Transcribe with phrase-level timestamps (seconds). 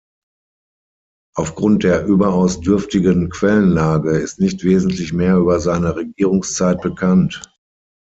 [1.35, 7.43] Aufgrund der überaus dürftigen Quellenlage ist nicht wesentlich mehr über seine Regierungszeit bekannt.